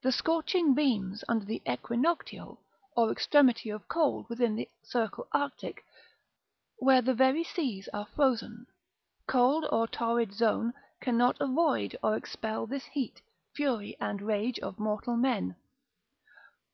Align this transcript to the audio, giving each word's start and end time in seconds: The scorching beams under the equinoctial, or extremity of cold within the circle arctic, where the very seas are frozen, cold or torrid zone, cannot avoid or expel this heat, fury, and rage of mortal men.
The 0.00 0.10
scorching 0.10 0.72
beams 0.72 1.22
under 1.28 1.44
the 1.44 1.60
equinoctial, 1.68 2.62
or 2.96 3.12
extremity 3.12 3.68
of 3.68 3.88
cold 3.88 4.24
within 4.30 4.54
the 4.56 4.66
circle 4.82 5.28
arctic, 5.32 5.84
where 6.78 7.02
the 7.02 7.12
very 7.12 7.44
seas 7.44 7.86
are 7.92 8.06
frozen, 8.06 8.66
cold 9.26 9.66
or 9.70 9.86
torrid 9.86 10.32
zone, 10.32 10.72
cannot 11.02 11.38
avoid 11.42 11.94
or 12.02 12.16
expel 12.16 12.66
this 12.66 12.86
heat, 12.86 13.20
fury, 13.54 13.98
and 14.00 14.22
rage 14.22 14.58
of 14.60 14.78
mortal 14.78 15.18
men. 15.18 15.56